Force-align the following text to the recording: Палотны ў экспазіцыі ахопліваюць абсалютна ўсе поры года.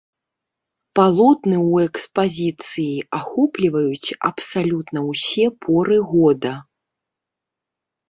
Палотны 0.99 1.57
ў 1.71 1.89
экспазіцыі 1.89 3.05
ахопліваюць 3.19 4.15
абсалютна 4.33 4.99
ўсе 5.11 5.45
поры 5.69 5.97
года. 6.17 6.53